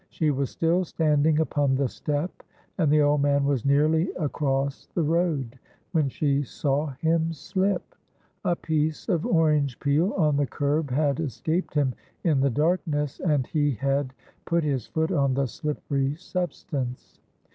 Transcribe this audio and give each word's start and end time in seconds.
She 0.09 0.31
was 0.31 0.49
still 0.49 0.83
standing 0.83 1.39
upon 1.41 1.75
the 1.75 1.87
step, 1.87 2.31
and 2.79 2.91
the 2.91 3.03
old 3.03 3.21
man 3.21 3.45
was 3.45 3.63
nearly 3.65 4.11
across 4.13 4.87
the 4.95 5.03
road, 5.03 5.59
when 5.91 6.09
she 6.09 6.41
saw 6.41 6.87
him 7.01 7.31
slip. 7.33 7.93
A 8.43 8.55
piece 8.55 9.07
of 9.09 9.27
orange 9.27 9.79
peel 9.79 10.11
on 10.13 10.37
the 10.37 10.47
curb 10.47 10.89
had 10.89 11.19
escaped 11.19 11.75
him 11.75 11.93
in 12.23 12.39
the 12.39 12.49
darkness, 12.49 13.19
and 13.19 13.45
he 13.45 13.73
had 13.75 14.11
put 14.45 14.63
his 14.63 14.87
foot 14.87 15.11
on 15.11 15.35
the 15.35 15.45
slippery 15.45 16.15
substance. 16.15 17.19